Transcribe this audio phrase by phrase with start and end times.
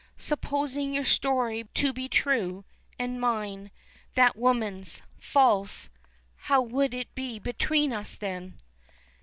[0.17, 2.65] Supposing your story to be true,
[2.97, 3.69] and mine
[4.15, 5.89] that woman's false,
[6.37, 8.57] how would it be between us then?"